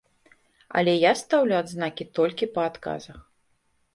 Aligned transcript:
Але 0.79 0.93
я 0.95 1.09
стаўлю 1.19 1.55
адзнакі 1.59 2.07
толькі 2.19 2.49
па 2.55 2.61
адказах. 2.69 3.19